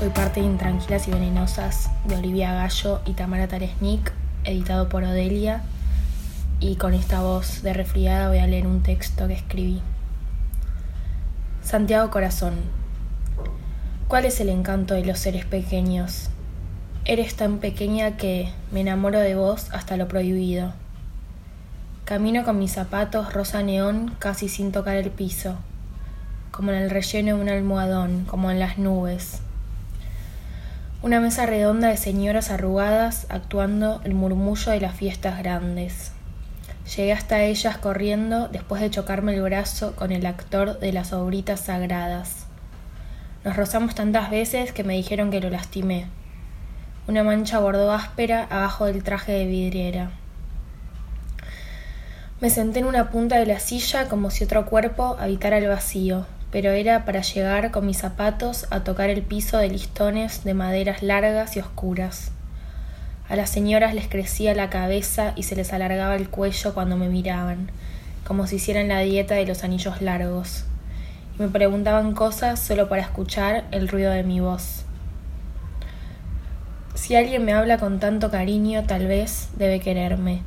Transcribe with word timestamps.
Soy 0.00 0.08
parte 0.08 0.40
de 0.40 0.46
Intranquilas 0.46 1.06
y 1.08 1.10
Venenosas 1.10 1.90
de 2.06 2.16
Olivia 2.16 2.54
Gallo 2.54 3.02
y 3.04 3.12
Tamara 3.12 3.48
Taresnik, 3.48 4.14
editado 4.44 4.88
por 4.88 5.04
Odelia. 5.04 5.60
Y 6.58 6.76
con 6.76 6.94
esta 6.94 7.20
voz 7.20 7.60
de 7.60 7.74
resfriada 7.74 8.28
voy 8.28 8.38
a 8.38 8.46
leer 8.46 8.66
un 8.66 8.82
texto 8.82 9.28
que 9.28 9.34
escribí. 9.34 9.82
Santiago 11.62 12.08
Corazón. 12.08 12.54
¿Cuál 14.08 14.24
es 14.24 14.40
el 14.40 14.48
encanto 14.48 14.94
de 14.94 15.04
los 15.04 15.18
seres 15.18 15.44
pequeños? 15.44 16.30
Eres 17.04 17.34
tan 17.36 17.58
pequeña 17.58 18.16
que 18.16 18.50
me 18.72 18.80
enamoro 18.80 19.20
de 19.20 19.34
vos 19.34 19.68
hasta 19.70 19.98
lo 19.98 20.08
prohibido. 20.08 20.72
Camino 22.06 22.42
con 22.42 22.58
mis 22.58 22.72
zapatos 22.72 23.34
rosa 23.34 23.62
neón 23.62 24.16
casi 24.18 24.48
sin 24.48 24.72
tocar 24.72 24.96
el 24.96 25.10
piso, 25.10 25.56
como 26.52 26.70
en 26.70 26.78
el 26.78 26.88
relleno 26.88 27.36
de 27.36 27.42
un 27.42 27.50
almohadón, 27.50 28.24
como 28.24 28.50
en 28.50 28.58
las 28.58 28.78
nubes, 28.78 29.42
una 31.02 31.18
mesa 31.18 31.46
redonda 31.46 31.88
de 31.88 31.96
señoras 31.96 32.50
arrugadas 32.50 33.26
actuando 33.30 34.02
el 34.04 34.14
murmullo 34.14 34.72
de 34.72 34.80
las 34.80 34.94
fiestas 34.94 35.38
grandes. 35.38 36.12
Llegué 36.94 37.14
hasta 37.14 37.42
ellas 37.42 37.78
corriendo 37.78 38.48
después 38.48 38.82
de 38.82 38.90
chocarme 38.90 39.34
el 39.34 39.40
brazo 39.40 39.96
con 39.96 40.12
el 40.12 40.26
actor 40.26 40.78
de 40.78 40.92
las 40.92 41.14
obritas 41.14 41.60
sagradas. 41.60 42.44
Nos 43.44 43.56
rozamos 43.56 43.94
tantas 43.94 44.30
veces 44.30 44.72
que 44.72 44.84
me 44.84 44.94
dijeron 44.94 45.30
que 45.30 45.40
lo 45.40 45.48
lastimé. 45.48 46.06
Una 47.08 47.24
mancha 47.24 47.60
bordó 47.60 47.92
áspera 47.92 48.46
abajo 48.50 48.84
del 48.84 49.02
traje 49.02 49.32
de 49.32 49.46
vidriera. 49.46 50.10
Me 52.42 52.50
senté 52.50 52.80
en 52.80 52.84
una 52.84 53.08
punta 53.10 53.38
de 53.38 53.46
la 53.46 53.58
silla 53.58 54.06
como 54.08 54.28
si 54.28 54.44
otro 54.44 54.66
cuerpo 54.66 55.16
habitara 55.18 55.56
el 55.56 55.68
vacío, 55.68 56.26
pero 56.50 56.72
era 56.72 57.04
para 57.04 57.22
llegar 57.22 57.70
con 57.70 57.86
mis 57.86 57.98
zapatos 57.98 58.66
a 58.70 58.80
tocar 58.80 59.10
el 59.10 59.22
piso 59.22 59.58
de 59.58 59.68
listones 59.68 60.42
de 60.44 60.54
maderas 60.54 61.02
largas 61.02 61.56
y 61.56 61.60
oscuras. 61.60 62.32
A 63.28 63.36
las 63.36 63.50
señoras 63.50 63.94
les 63.94 64.08
crecía 64.08 64.54
la 64.54 64.70
cabeza 64.70 65.32
y 65.36 65.44
se 65.44 65.54
les 65.54 65.72
alargaba 65.72 66.16
el 66.16 66.28
cuello 66.28 66.74
cuando 66.74 66.96
me 66.96 67.08
miraban, 67.08 67.70
como 68.26 68.48
si 68.48 68.56
hicieran 68.56 68.88
la 68.88 69.00
dieta 69.00 69.36
de 69.36 69.46
los 69.46 69.62
anillos 69.62 70.02
largos, 70.02 70.64
y 71.38 71.42
me 71.42 71.48
preguntaban 71.48 72.12
cosas 72.14 72.58
solo 72.58 72.88
para 72.88 73.02
escuchar 73.02 73.64
el 73.70 73.88
ruido 73.88 74.10
de 74.10 74.24
mi 74.24 74.40
voz. 74.40 74.84
Si 76.94 77.14
alguien 77.14 77.44
me 77.44 77.52
habla 77.52 77.78
con 77.78 78.00
tanto 78.00 78.30
cariño, 78.30 78.84
tal 78.84 79.06
vez 79.06 79.48
debe 79.56 79.78
quererme. 79.78 80.42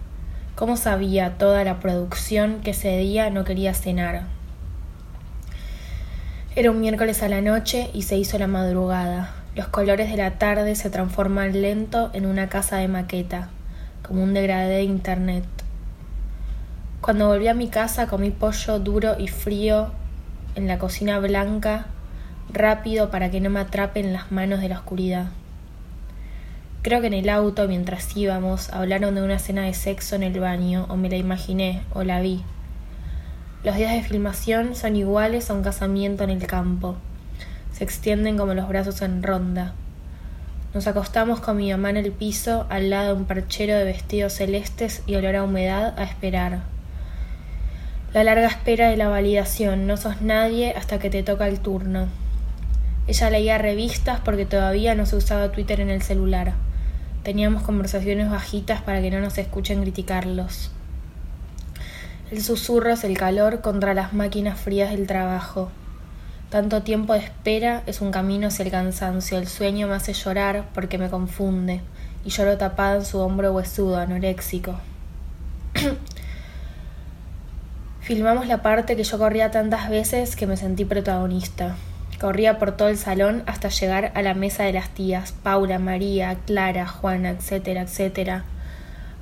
¿Cómo 0.55 0.77
sabía 0.77 1.37
toda 1.37 1.63
la 1.63 1.79
producción 1.79 2.59
que 2.61 2.71
ese 2.71 2.97
día 2.97 3.29
no 3.29 3.43
quería 3.43 3.73
cenar? 3.73 4.23
Era 6.55 6.69
un 6.69 6.81
miércoles 6.81 7.23
a 7.23 7.29
la 7.29 7.41
noche 7.41 7.89
y 7.95 8.03
se 8.03 8.15
hizo 8.15 8.37
la 8.37 8.45
madrugada. 8.45 9.33
Los 9.55 9.69
colores 9.69 10.11
de 10.11 10.17
la 10.17 10.37
tarde 10.37 10.75
se 10.75 10.91
transforman 10.91 11.63
lento 11.63 12.11
en 12.13 12.27
una 12.27 12.47
casa 12.47 12.77
de 12.77 12.87
maqueta, 12.87 13.49
como 14.03 14.21
un 14.21 14.35
degradé 14.35 14.75
de 14.75 14.83
internet. 14.83 15.45
Cuando 17.01 17.25
volví 17.25 17.47
a 17.47 17.55
mi 17.55 17.69
casa 17.69 18.05
comí 18.05 18.29
pollo 18.29 18.77
duro 18.77 19.15
y 19.17 19.29
frío 19.29 19.93
en 20.53 20.67
la 20.67 20.77
cocina 20.77 21.17
blanca, 21.17 21.87
rápido 22.51 23.09
para 23.09 23.31
que 23.31 23.41
no 23.41 23.49
me 23.49 23.59
atrapen 23.59 24.13
las 24.13 24.31
manos 24.31 24.61
de 24.61 24.69
la 24.69 24.77
oscuridad. 24.77 25.31
Creo 26.83 27.01
que 27.01 27.07
en 27.07 27.15
el 27.15 27.29
auto, 27.29 27.67
mientras 27.67 28.15
íbamos, 28.15 28.71
hablaron 28.71 29.15
de 29.15 29.23
una 29.23 29.39
cena 29.39 29.63
de 29.63 29.73
sexo 29.73 30.15
en 30.15 30.21
el 30.21 30.39
baño, 30.39 30.85
o 30.87 30.97
me 30.97 31.09
la 31.09 31.17
imaginé, 31.17 31.81
o 31.95 32.03
la 32.03 32.21
vi. 32.21 32.43
Los 33.63 33.77
días 33.77 33.93
de 33.93 34.03
filmación 34.03 34.75
son 34.75 34.97
iguales 34.97 35.49
a 35.49 35.53
un 35.53 35.63
casamiento 35.63 36.25
en 36.25 36.31
el 36.31 36.45
campo. 36.45 36.97
Se 37.71 37.85
extienden 37.85 38.37
como 38.37 38.53
los 38.53 38.67
brazos 38.67 39.01
en 39.01 39.23
ronda. 39.23 39.73
Nos 40.73 40.85
acostamos 40.85 41.39
con 41.39 41.55
mi 41.55 41.71
mamá 41.71 41.89
en 41.89 41.95
el 41.95 42.11
piso 42.11 42.67
al 42.69 42.89
lado 42.89 43.13
de 43.13 43.21
un 43.21 43.25
perchero 43.25 43.77
de 43.77 43.85
vestidos 43.85 44.33
celestes 44.33 45.01
y 45.07 45.15
olor 45.15 45.37
a 45.37 45.43
humedad 45.43 45.97
a 45.97 46.03
esperar. 46.03 46.63
La 48.13 48.25
larga 48.25 48.47
espera 48.47 48.89
de 48.89 48.97
la 48.97 49.07
validación, 49.07 49.87
no 49.87 49.95
sos 49.95 50.21
nadie 50.21 50.73
hasta 50.75 50.99
que 50.99 51.09
te 51.09 51.23
toca 51.23 51.47
el 51.47 51.61
turno. 51.61 52.09
Ella 53.07 53.29
leía 53.29 53.57
revistas 53.59 54.19
porque 54.19 54.45
todavía 54.45 54.93
no 54.93 55.05
se 55.05 55.15
usaba 55.15 55.53
Twitter 55.53 55.79
en 55.79 55.89
el 55.89 56.01
celular. 56.01 56.51
Teníamos 57.23 57.63
conversaciones 57.63 58.29
bajitas 58.29 58.81
para 58.81 59.01
que 59.01 59.09
no 59.09 59.21
nos 59.21 59.37
escuchen 59.37 59.81
criticarlos. 59.83 60.71
El 62.31 62.41
susurro 62.41 62.91
es 62.91 63.03
el 63.03 63.17
calor 63.17 63.61
contra 63.61 63.93
las 63.93 64.13
máquinas 64.13 64.59
frías 64.59 64.91
del 64.91 65.07
trabajo. 65.07 65.69
Tanto 66.49 66.83
tiempo 66.83 67.13
de 67.13 67.19
espera 67.19 67.83
es 67.85 67.99
un 68.01 68.11
camino 68.11 68.47
hacia 68.47 68.63
el 68.63 68.71
cansancio. 68.71 69.37
El 69.37 69.47
sueño 69.47 69.87
me 69.87 69.95
hace 69.95 70.13
llorar 70.13 70.65
porque 70.73 70.97
me 70.97 71.09
confunde. 71.09 71.81
Y 72.23 72.29
lloro 72.29 72.57
tapada 72.57 72.95
en 72.97 73.05
su 73.05 73.19
hombro 73.19 73.51
huesudo, 73.51 73.97
anoréxico. 73.97 74.79
Filmamos 78.01 78.47
la 78.47 78.61
parte 78.61 78.95
que 78.95 79.03
yo 79.03 79.17
corría 79.17 79.49
tantas 79.49 79.89
veces 79.89 80.35
que 80.35 80.47
me 80.47 80.57
sentí 80.57 80.85
protagonista. 80.85 81.75
Corría 82.19 82.59
por 82.59 82.77
todo 82.77 82.87
el 82.87 82.97
salón 82.97 83.43
hasta 83.47 83.69
llegar 83.69 84.11
a 84.15 84.21
la 84.21 84.33
mesa 84.33 84.63
de 84.63 84.73
las 84.73 84.89
tías, 84.89 85.31
Paula, 85.31 85.79
María, 85.79 86.37
Clara, 86.45 86.87
Juana, 86.87 87.31
etcétera, 87.31 87.81
etcétera. 87.81 88.45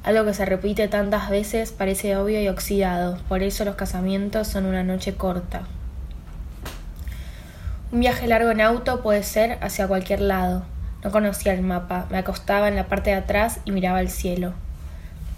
Algo 0.04 0.26
que 0.26 0.34
se 0.34 0.46
repite 0.46 0.88
tantas 0.88 1.30
veces 1.30 1.72
parece 1.72 2.18
obvio 2.18 2.42
y 2.42 2.48
oxidado, 2.48 3.20
por 3.30 3.44
eso 3.44 3.66
los 3.66 3.76
casamientos 3.76 4.48
son 4.48 4.66
una 4.66 4.84
noche 4.84 5.14
corta. 5.14 5.62
Un 7.92 8.00
viaje 8.00 8.26
largo 8.26 8.50
en 8.50 8.62
auto 8.62 9.04
puede 9.04 9.22
ser 9.22 9.60
hacia 9.62 9.88
cualquier 9.88 10.22
lado. 10.22 10.64
No 11.04 11.12
conocía 11.12 11.54
el 11.54 11.62
mapa, 11.62 12.08
me 12.10 12.18
acostaba 12.18 12.68
en 12.68 12.76
la 12.76 12.88
parte 12.88 13.12
de 13.12 13.18
atrás 13.18 13.60
y 13.66 13.72
miraba 13.72 14.02
el 14.02 14.10
cielo. 14.10 14.54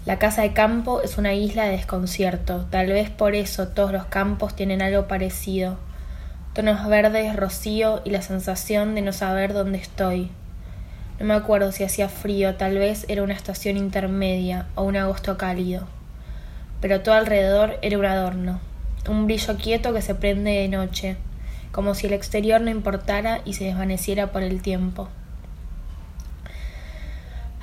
La 0.06 0.18
casa 0.18 0.40
de 0.42 0.54
campo 0.54 1.02
es 1.02 1.18
una 1.18 1.34
isla 1.34 1.64
de 1.64 1.72
desconcierto, 1.72 2.66
tal 2.70 2.86
vez 2.86 3.10
por 3.10 3.34
eso 3.34 3.68
todos 3.68 3.92
los 3.92 4.06
campos 4.06 4.56
tienen 4.56 4.80
algo 4.80 5.08
parecido. 5.08 5.76
Tonos 6.54 6.86
verdes, 6.88 7.36
rocío 7.36 8.00
y 8.04 8.10
la 8.10 8.22
sensación 8.22 8.94
de 8.94 9.02
no 9.02 9.12
saber 9.12 9.52
dónde 9.52 9.78
estoy, 9.78 10.30
no 11.20 11.26
me 11.26 11.34
acuerdo 11.34 11.70
si 11.70 11.84
hacía 11.84 12.08
frío, 12.08 12.56
tal 12.56 12.76
vez 12.76 13.04
era 13.08 13.22
una 13.22 13.34
estación 13.34 13.76
intermedia 13.76 14.66
o 14.74 14.82
un 14.82 14.96
agosto 14.96 15.38
cálido. 15.38 15.86
Pero 16.80 17.02
todo 17.02 17.14
alrededor 17.14 17.78
era 17.82 17.98
un 17.98 18.04
adorno, 18.04 18.60
un 19.08 19.26
brillo 19.26 19.56
quieto 19.56 19.92
que 19.92 20.02
se 20.02 20.16
prende 20.16 20.50
de 20.50 20.68
noche, 20.68 21.16
como 21.70 21.94
si 21.94 22.08
el 22.08 22.14
exterior 22.14 22.60
no 22.60 22.70
importara 22.70 23.42
y 23.44 23.54
se 23.54 23.64
desvaneciera 23.64 24.32
por 24.32 24.42
el 24.42 24.60
tiempo. 24.60 25.08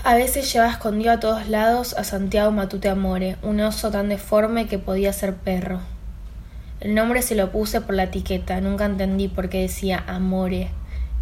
A 0.03 0.15
veces 0.15 0.51
llevaba 0.51 0.71
escondido 0.71 1.11
a 1.11 1.19
todos 1.19 1.49
lados 1.49 1.93
a 1.97 2.05
Santiago 2.05 2.51
Matute 2.51 2.87
Amore, 2.87 3.35
un 3.43 3.59
oso 3.59 3.91
tan 3.91 4.07
deforme 4.07 4.67
que 4.67 4.79
podía 4.79 5.11
ser 5.11 5.35
perro. 5.35 5.81
El 6.79 6.95
nombre 6.95 7.21
se 7.21 7.35
lo 7.35 7.51
puse 7.51 7.81
por 7.81 7.95
la 7.95 8.03
etiqueta, 8.03 8.61
nunca 8.61 8.85
entendí 8.85 9.27
por 9.27 9.49
qué 9.49 9.59
decía 9.59 10.03
Amore 10.07 10.69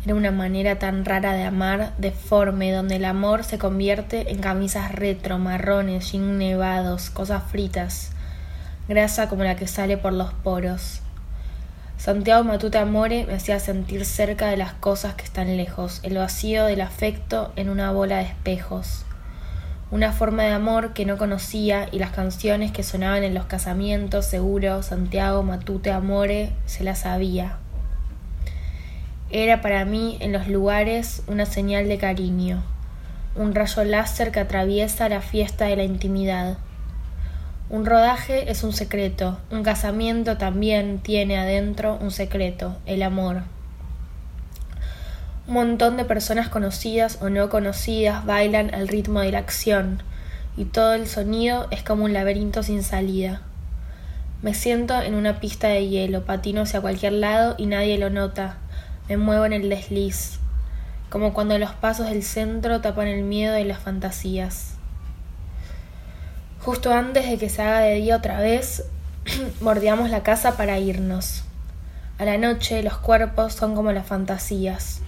era 0.05 0.15
una 0.15 0.31
manera 0.31 0.79
tan 0.79 1.03
rara 1.03 1.33
de 1.33 1.43
amar, 1.43 1.93
deforme, 1.97 2.71
donde 2.71 2.95
el 2.95 3.05
amor 3.05 3.43
se 3.43 3.57
convierte 3.57 4.31
en 4.31 4.39
camisas 4.39 4.93
retro, 4.93 5.39
marrones, 5.39 6.11
jeans 6.11 6.37
nevados, 6.37 7.09
cosas 7.09 7.43
fritas, 7.43 8.11
grasa 8.87 9.27
como 9.27 9.43
la 9.43 9.57
que 9.57 9.67
sale 9.67 9.97
por 9.97 10.13
los 10.13 10.33
poros. 10.33 11.01
Santiago 11.97 12.45
Matute 12.45 12.77
Amore 12.77 13.25
me 13.25 13.33
hacía 13.33 13.59
sentir 13.59 14.05
cerca 14.05 14.47
de 14.47 14.55
las 14.55 14.71
cosas 14.71 15.15
que 15.15 15.25
están 15.25 15.57
lejos, 15.57 15.99
el 16.03 16.17
vacío 16.17 16.63
del 16.63 16.79
afecto 16.79 17.51
en 17.57 17.69
una 17.69 17.91
bola 17.91 18.19
de 18.19 18.23
espejos. 18.23 19.03
Una 19.91 20.13
forma 20.13 20.43
de 20.43 20.53
amor 20.53 20.93
que 20.93 21.05
no 21.05 21.17
conocía 21.17 21.89
y 21.91 21.99
las 21.99 22.11
canciones 22.11 22.71
que 22.71 22.83
sonaban 22.83 23.23
en 23.23 23.33
los 23.33 23.47
casamientos, 23.47 24.25
seguro, 24.25 24.81
Santiago 24.81 25.43
Matute 25.43 25.91
Amore 25.91 26.53
se 26.65 26.85
las 26.85 26.99
sabía. 26.99 27.57
Era 29.31 29.61
para 29.61 29.85
mí 29.85 30.17
en 30.21 30.33
los 30.33 30.47
lugares 30.47 31.21
una 31.27 31.45
señal 31.45 31.87
de 31.87 31.99
cariño, 31.99 32.63
un 33.35 33.53
rayo 33.53 33.83
láser 33.83 34.31
que 34.31 34.39
atraviesa 34.39 35.07
la 35.07 35.21
fiesta 35.21 35.65
de 35.65 35.75
la 35.75 35.83
intimidad. 35.83 36.57
Un 37.69 37.85
rodaje 37.85 38.49
es 38.49 38.63
un 38.63 38.73
secreto, 38.73 39.37
un 39.51 39.61
casamiento 39.61 40.37
también 40.37 40.97
tiene 40.97 41.37
adentro 41.37 41.99
un 42.01 42.09
secreto, 42.09 42.77
el 42.87 43.03
amor. 43.03 43.43
Un 45.47 45.53
montón 45.53 45.95
de 45.97 46.05
personas 46.05 46.49
conocidas 46.49 47.19
o 47.21 47.29
no 47.29 47.49
conocidas 47.49 48.25
bailan 48.25 48.73
al 48.73 48.87
ritmo 48.87 49.19
de 49.19 49.31
la 49.31 49.37
acción, 49.37 50.01
y 50.57 50.65
todo 50.65 50.95
el 50.95 51.05
sonido 51.05 51.67
es 51.69 51.83
como 51.83 52.05
un 52.05 52.13
laberinto 52.13 52.63
sin 52.63 52.81
salida. 52.81 53.43
Me 54.41 54.55
siento 54.55 54.99
en 54.99 55.13
una 55.13 55.39
pista 55.39 55.67
de 55.67 55.87
hielo, 55.87 56.25
patino 56.25 56.61
hacia 56.61 56.81
cualquier 56.81 57.13
lado 57.13 57.53
y 57.59 57.67
nadie 57.67 57.99
lo 57.99 58.09
nota, 58.09 58.57
me 59.09 59.17
muevo 59.17 59.45
en 59.45 59.53
el 59.53 59.69
desliz, 59.69 60.37
como 61.09 61.33
cuando 61.33 61.57
los 61.57 61.71
pasos 61.71 62.07
del 62.09 62.21
centro 62.21 62.79
tapan 62.79 63.07
el 63.07 63.23
miedo 63.23 63.55
de 63.55 63.65
las 63.65 63.79
fantasías. 63.79 64.75
Justo 66.61 66.93
antes 66.93 67.27
de 67.27 67.39
que 67.39 67.49
se 67.49 67.63
haga 67.63 67.79
de 67.79 67.95
día 67.95 68.15
otra 68.15 68.39
vez, 68.39 68.85
bordeamos 69.61 70.11
la 70.11 70.21
casa 70.21 70.57
para 70.57 70.77
irnos. 70.77 71.43
A 72.19 72.25
la 72.25 72.37
noche 72.37 72.83
los 72.83 72.97
cuerpos 72.97 73.53
son 73.53 73.73
como 73.75 73.91
las 73.91 74.05
fantasías. 74.05 75.01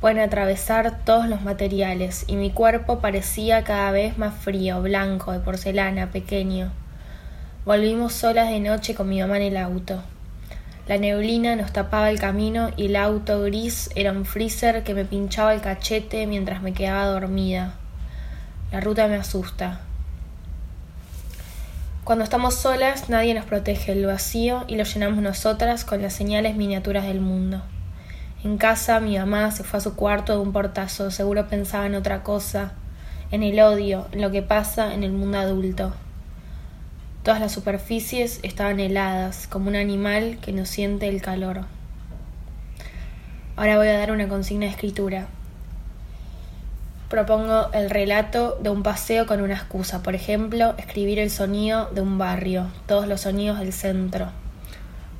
pueden 0.00 0.18
atravesar 0.18 1.04
todos 1.04 1.28
los 1.28 1.42
materiales 1.42 2.24
y 2.26 2.36
mi 2.36 2.50
cuerpo 2.50 3.00
parecía 3.00 3.64
cada 3.64 3.90
vez 3.90 4.16
más 4.16 4.34
frío, 4.34 4.80
blanco, 4.80 5.32
de 5.32 5.40
porcelana, 5.40 6.10
pequeño. 6.10 6.72
Volvimos 7.66 8.14
solas 8.14 8.48
de 8.48 8.60
noche 8.60 8.94
con 8.94 9.08
mi 9.10 9.20
mamá 9.20 9.36
en 9.36 9.42
el 9.42 9.56
auto. 9.58 10.02
La 10.86 10.98
neblina 10.98 11.56
nos 11.56 11.72
tapaba 11.72 12.10
el 12.10 12.20
camino 12.20 12.70
y 12.76 12.86
el 12.86 12.96
auto 12.96 13.40
gris 13.40 13.88
era 13.94 14.12
un 14.12 14.26
freezer 14.26 14.84
que 14.84 14.92
me 14.92 15.06
pinchaba 15.06 15.54
el 15.54 15.62
cachete 15.62 16.26
mientras 16.26 16.60
me 16.60 16.74
quedaba 16.74 17.06
dormida. 17.06 17.76
La 18.70 18.80
ruta 18.80 19.08
me 19.08 19.16
asusta. 19.16 19.80
Cuando 22.04 22.22
estamos 22.22 22.54
solas 22.54 23.08
nadie 23.08 23.32
nos 23.32 23.46
protege 23.46 23.92
el 23.92 24.04
vacío 24.04 24.64
y 24.68 24.76
lo 24.76 24.84
llenamos 24.84 25.22
nosotras 25.22 25.86
con 25.86 26.02
las 26.02 26.12
señales 26.12 26.54
miniaturas 26.54 27.04
del 27.04 27.22
mundo. 27.22 27.62
En 28.44 28.58
casa 28.58 29.00
mi 29.00 29.16
mamá 29.16 29.52
se 29.52 29.64
fue 29.64 29.78
a 29.78 29.80
su 29.80 29.96
cuarto 29.96 30.34
de 30.34 30.40
un 30.40 30.52
portazo, 30.52 31.10
seguro 31.10 31.48
pensaba 31.48 31.86
en 31.86 31.94
otra 31.94 32.22
cosa, 32.22 32.72
en 33.30 33.42
el 33.42 33.58
odio, 33.58 34.06
en 34.12 34.20
lo 34.20 34.30
que 34.30 34.42
pasa 34.42 34.92
en 34.92 35.02
el 35.02 35.12
mundo 35.12 35.38
adulto. 35.38 35.94
Todas 37.24 37.40
las 37.40 37.52
superficies 37.52 38.38
estaban 38.42 38.80
heladas, 38.80 39.46
como 39.46 39.68
un 39.68 39.76
animal 39.76 40.36
que 40.42 40.52
no 40.52 40.66
siente 40.66 41.08
el 41.08 41.22
calor. 41.22 41.62
Ahora 43.56 43.78
voy 43.78 43.88
a 43.88 43.98
dar 43.98 44.12
una 44.12 44.28
consigna 44.28 44.66
de 44.66 44.72
escritura. 44.72 45.28
Propongo 47.08 47.72
el 47.72 47.88
relato 47.88 48.58
de 48.62 48.68
un 48.68 48.82
paseo 48.82 49.24
con 49.24 49.40
una 49.40 49.54
excusa, 49.54 50.02
por 50.02 50.14
ejemplo, 50.14 50.74
escribir 50.76 51.18
el 51.18 51.30
sonido 51.30 51.88
de 51.94 52.02
un 52.02 52.18
barrio, 52.18 52.66
todos 52.86 53.08
los 53.08 53.22
sonidos 53.22 53.58
del 53.58 53.72
centro, 53.72 54.28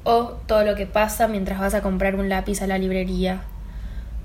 o 0.03 0.37
todo 0.47 0.63
lo 0.63 0.75
que 0.75 0.85
pasa 0.85 1.27
mientras 1.27 1.59
vas 1.59 1.73
a 1.73 1.81
comprar 1.81 2.17
un 2.17 2.29
lápiz 2.29 2.61
a 2.61 2.67
la 2.67 2.77
librería, 2.77 3.45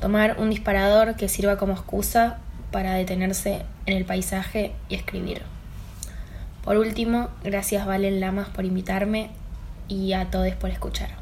tomar 0.01 0.35
un 0.37 0.49
disparador 0.49 1.15
que 1.15 1.29
sirva 1.29 1.55
como 1.55 1.75
excusa 1.75 2.39
para 2.71 2.95
detenerse 2.95 3.61
en 3.85 3.95
el 3.95 4.03
paisaje 4.03 4.73
y 4.89 4.95
escribir. 4.95 5.43
Por 6.63 6.77
último, 6.77 7.29
gracias 7.43 7.85
Valen 7.85 8.19
Lamas 8.19 8.49
por 8.49 8.65
invitarme 8.65 9.31
y 9.87 10.13
a 10.13 10.29
todos 10.29 10.53
por 10.55 10.69
escuchar. 10.69 11.18